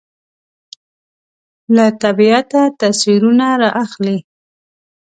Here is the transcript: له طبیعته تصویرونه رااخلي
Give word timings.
له 1.75 1.85
طبیعته 2.03 2.61
تصویرونه 2.81 3.47
رااخلي 3.63 4.17